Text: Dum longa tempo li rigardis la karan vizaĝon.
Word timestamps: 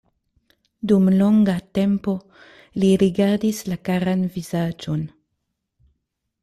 Dum 0.91 1.09
longa 1.21 1.57
tempo 1.79 2.13
li 2.83 2.91
rigardis 3.05 3.61
la 3.69 3.79
karan 3.89 4.27
vizaĝon. 4.39 5.07